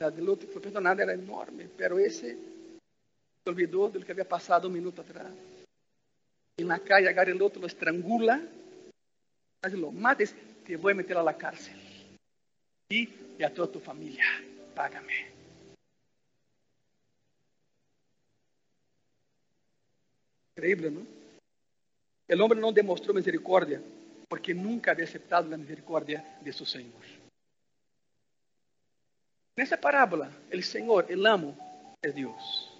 [0.00, 4.24] A do outro que foi perdonado era enorme, pero esse se olvidou do que havia
[4.24, 5.57] passado um minuto atrás
[6.68, 8.42] en la calle agarra el otro, lo estrangula,
[9.72, 10.34] lo mates,
[10.66, 11.74] te voy a meter a la cárcel.
[12.90, 14.24] Y, y a toda tu familia,
[14.74, 15.26] págame.
[20.56, 21.06] Increíble, ¿no?
[22.26, 23.80] El hombre no demostró misericordia
[24.28, 27.02] porque nunca había aceptado la misericordia de su Señor.
[29.56, 32.77] En esa parábola, el Señor, el amo, es Dios.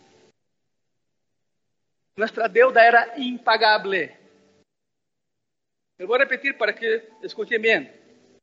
[2.19, 4.13] Nuestra deuda era impagable.
[5.97, 7.93] Eu vou repetir para que escutem bem.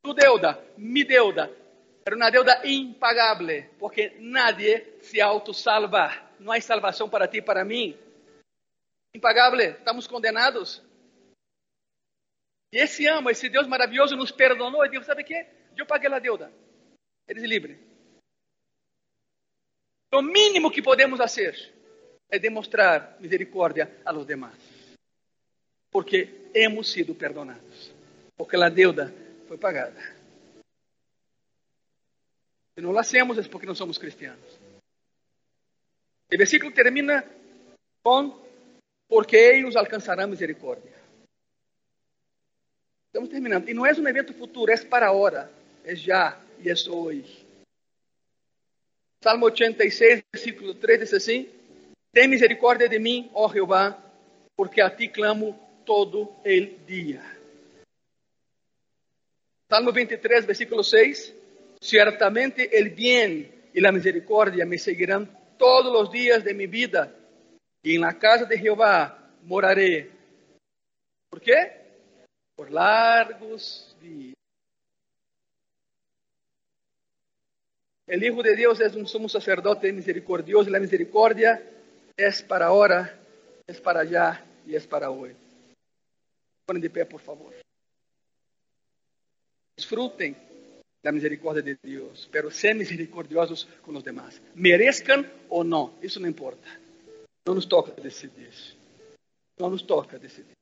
[0.02, 1.52] Tu deuda, mi deuda,
[2.06, 6.10] era uma deuda impagable, porque nadie se autosalva.
[6.40, 8.00] Não há salvação para ti e para mim.
[9.14, 10.82] Impagable, estamos condenados.
[12.72, 15.46] E esse amo, esse Deus maravilhoso nos perdonou e disse: Sabe o que?
[15.76, 16.50] Eu paguei a deuda.
[17.28, 17.78] Eres livre.
[20.14, 21.75] O mínimo que podemos fazer
[22.30, 24.56] é demonstrar misericórdia a los demás.
[25.92, 27.94] Porque hemos sido perdonados.
[28.36, 29.14] Porque a deuda
[29.48, 30.02] foi pagada.
[32.74, 34.60] Se não hacemos é porque não somos cristianos.
[36.34, 37.24] O versículo termina
[38.04, 38.44] com
[39.08, 40.92] porque eles alcançarão misericórdia.
[43.08, 43.70] Estamos terminando.
[43.70, 45.50] E não é um evento futuro, é para agora,
[45.86, 47.46] é já e é hoje.
[49.24, 51.50] Salmo 86, versículo 3 diz assim:
[52.15, 54.01] Tem misericórdia de mim, ó Jeová,
[54.56, 57.21] porque a ti clamo todo el dia.
[59.69, 61.36] Salmo 23, versículo 6.
[61.82, 67.13] Ciertamente el bien y la misericordia me seguirán todos los días de mi vida,
[67.83, 70.10] y en la casa de Jehová moraré.
[71.29, 71.81] ¿Por qué?
[72.56, 74.35] Por largos días.
[78.08, 81.62] El Hijo de Dios es un sumo sacerdote misericordioso, y la misericordia
[82.18, 83.20] es para ahora,
[83.68, 85.36] es para allá y es para hoy.
[86.66, 87.54] Ponen de pé, por favor.
[89.76, 90.36] Disfruten
[91.04, 94.42] la misericordia de Dios, pero sean misericordiosos con los demás.
[94.56, 96.68] Merezcan o no, eso no importa.
[97.46, 98.52] No nos toca decidir.
[99.58, 100.56] No nos toca decidir.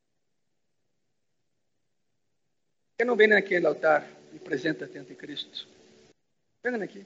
[2.98, 5.68] Que não aqui no altar e apresentem ante Cristo.
[6.64, 7.06] Venham aqui.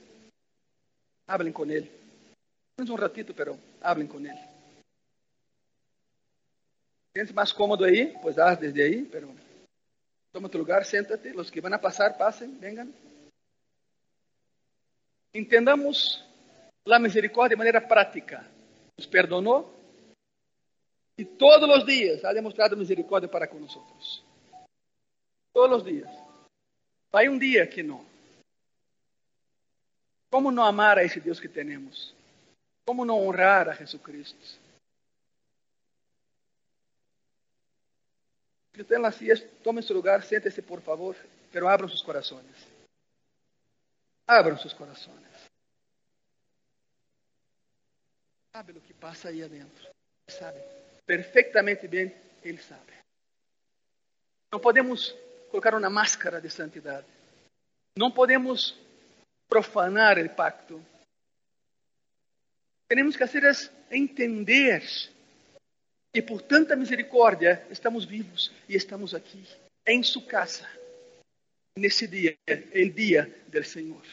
[1.28, 2.07] Hablem com Ele.
[2.78, 4.38] Un ratito, pero hablen con Él.
[7.14, 9.34] Siente más cómodo ahí, pues haz desde ahí, pero
[10.32, 11.34] toma tu lugar, siéntate.
[11.34, 12.94] Los que van a pasar, pasen, vengan.
[15.34, 16.24] Entendamos
[16.86, 18.48] la misericordia de manera práctica.
[18.96, 19.72] Nos perdonó
[21.18, 24.24] y todos los días ha demostrado misericordia para con nosotros.
[25.52, 26.12] Todos los días.
[27.12, 28.06] Hay un día que no.
[30.30, 32.14] ¿Cómo no amar a ese Dios que tenemos?
[32.88, 34.40] ¿Cómo no honrar a Jesucristo?
[38.74, 41.14] Si están en las sillas, tomen su lugar, siéntese por favor,
[41.52, 42.56] pero abran sus corazones.
[44.26, 45.28] Abram sus corazones.
[48.54, 49.90] Sabe lo que pasa ahí adentro.
[50.26, 50.64] Sabe.
[51.06, 52.94] Perfectamente bien, Ele sabe.
[54.50, 55.14] Não podemos
[55.52, 57.08] colocar uma máscara de santidade.
[57.98, 58.80] Não podemos
[59.50, 60.82] profanar o pacto.
[62.88, 64.82] Temos que fazer es entender
[66.14, 69.44] que por tanta misericórdia estamos vivos e estamos aqui,
[69.86, 70.68] em sua casa,
[71.78, 74.04] nesse dia, o dia do Senhor.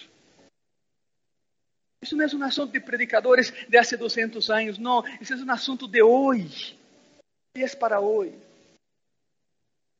[2.02, 5.02] Isso não é um assunto de predicadores de há 200 anos, não.
[5.20, 6.78] Isso é um assunto de hoje.
[7.56, 8.36] E é para hoje.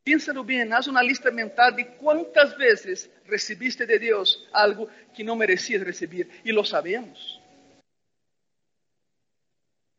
[0.05, 5.35] Piénsalo bem, haz uma lista mental de quantas vezes recebiste de Deus algo que não
[5.35, 6.29] merecias receber.
[6.45, 7.41] E lo sabemos.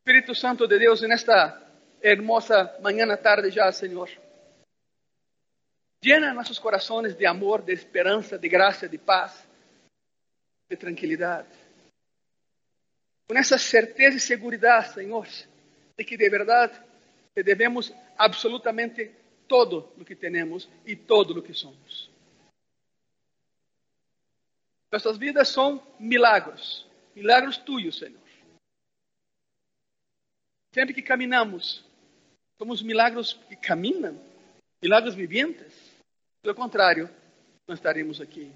[0.07, 1.59] Espírito Santo de Deus, nesta
[1.99, 4.07] hermosa manhã, tarde já, Senhor.
[5.99, 9.49] Llena nossos corações de amor, de esperança, de graça, de paz,
[10.69, 11.49] de tranquilidade.
[13.27, 15.27] Com essa certeza e segurança, Senhor,
[15.97, 16.79] de que de verdade
[17.33, 19.11] te devemos absolutamente
[19.47, 22.11] todo o que temos e todo o que somos.
[24.91, 26.85] Nossas vidas são milagros,
[27.15, 28.24] milagros tuyos, Senhor.
[30.75, 31.85] Sempre que caminhamos,
[32.57, 34.19] somos milagros que caminham,
[34.83, 35.73] milagros viventes.
[36.41, 37.09] Pelo contrário,
[37.65, 38.51] não estaremos aqui.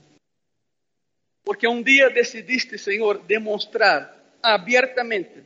[1.46, 4.14] Porque um dia decidiste, Senhor, demonstrar
[4.44, 5.46] abertamente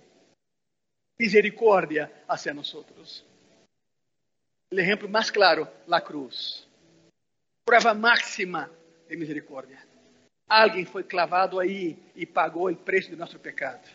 [1.20, 3.24] misericórdia hacia nosotros.
[4.72, 6.68] El ejemplo más claro, la cruz.
[7.64, 8.68] Prueba máxima
[9.08, 9.78] de misericórdia.
[10.50, 13.88] Alguém foi clavado aí e pagou o preço do nosso pecado.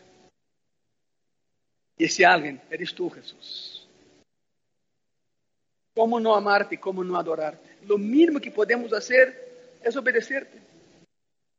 [1.99, 3.87] E esse alguém eres tu, Jesus.
[5.95, 7.69] Como não amar-te, como não adorarte?
[7.83, 9.37] Lo mínimo que podemos fazer
[9.81, 10.59] é obedecer-te.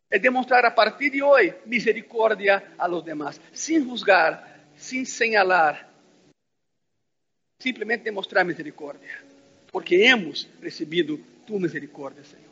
[0.10, 5.88] É demonstrar a partir de hoje misericórdia a los demás, sem juzgar, sem señalar,
[7.60, 9.22] simplesmente demonstrar misericórdia,
[9.72, 12.50] porque hemos recebido tu misericórdia, Senhor.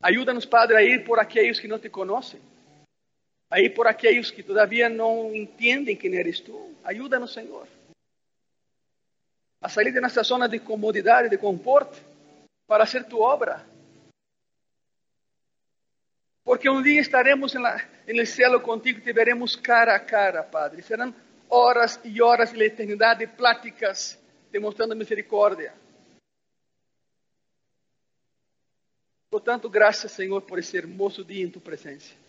[0.00, 2.40] Ajuda-nos, Padre, a ir por aqueles que não te conhecem,
[3.52, 6.74] a ir por aqueles que todavia não entendem quem eres tu.
[6.82, 7.68] Ajuda-nos, Senhor,
[9.60, 12.02] a sair de nossa zona de comodidade, de conforto,
[12.66, 13.62] para hacer tu obra.
[16.42, 20.80] Porque um dia estaremos no céu contigo e te veremos cara a cara, Padre.
[20.80, 21.14] Serão
[21.50, 24.18] horas e horas de eternidade pláticas
[24.50, 25.74] demonstrando misericórdia.
[29.30, 32.21] Portanto, graças, Senhor, por esse hermoso dia em tu presença.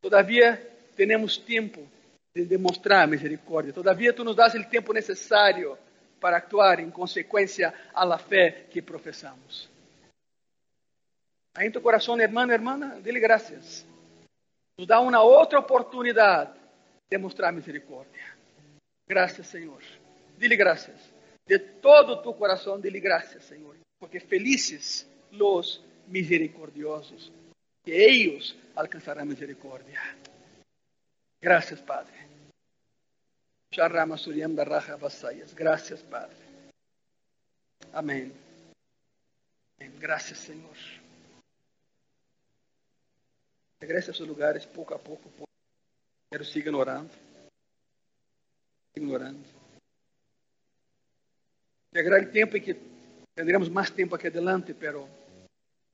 [0.00, 0.56] Todavia,
[0.96, 1.86] temos tempo
[2.34, 3.72] de demonstrar misericórdia.
[3.72, 5.76] Todavia, tu nos das o tempo necessário
[6.20, 9.68] para actuar em consequência à la fé que professamos.
[11.56, 13.86] Aí em tu coração, irmã, irmã, dê-lhe graças.
[14.78, 16.52] Nos dá uma outra oportunidade
[17.10, 18.22] de mostrar misericórdia.
[19.08, 19.82] Graças, Senhor.
[20.36, 21.12] Dê-lhe graças.
[21.46, 23.74] De todo tu coração, dê-lhe graças, Senhor.
[23.98, 27.32] Porque felizes los misericordiosos,
[27.84, 30.00] que eles alcançarão misericórdia.
[31.40, 32.16] Graças, Padre.
[35.52, 36.36] Graças, Padre.
[37.92, 38.32] Amém.
[39.98, 40.76] Graças, Senhor.
[43.80, 45.30] Regresse a seus lugares pouco a pouco.
[46.30, 47.10] Quero seguir orando.
[48.96, 49.44] Ignorando.
[51.94, 52.74] Chegará o tempo em que
[53.34, 55.08] teremos mais tempo aqui adelante, pero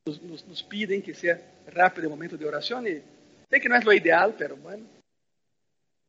[0.07, 1.41] nos, nos, nos piden que seja
[1.73, 3.03] rápido o momento de oração e
[3.49, 4.87] sei que não é o ideal, pero bueno.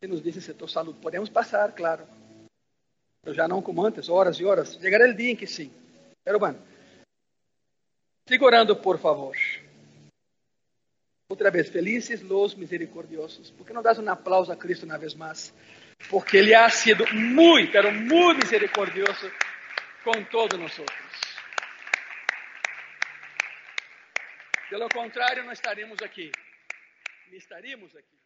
[0.01, 2.05] Se nos diz setor saúde, podemos passar, claro.
[3.23, 4.77] Eu já não como antes, horas e horas.
[4.81, 5.71] Chegará o dia em que sim.
[6.23, 6.59] Pero bueno.
[8.27, 9.35] Siga orando, por favor.
[11.29, 13.49] Outra vez, felizes los misericordiosos.
[13.51, 15.53] Por que não das um aplauso a Cristo uma vez mais?
[16.09, 19.31] Porque Ele ha sido muito, pero muito misericordioso
[20.03, 20.73] com todos nós.
[24.69, 26.31] De lo contrário, não estaremos aqui.
[27.27, 28.24] Não estaríamos aqui.